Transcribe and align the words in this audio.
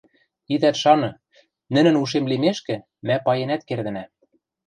Итӓт 0.53 0.75
шаны, 0.81 1.09
нӹнӹн 1.73 1.95
ушем 2.03 2.25
лимешкӹ, 2.31 2.75
мӓ 3.07 3.15
паенӓт 3.25 3.61
кердӹнӓ. 3.67 4.03